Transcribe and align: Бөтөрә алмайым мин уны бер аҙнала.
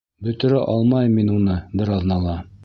Бөтөрә 0.27 0.61
алмайым 0.75 1.19
мин 1.19 1.29
уны 1.35 1.59
бер 1.83 1.93
аҙнала. 1.99 2.35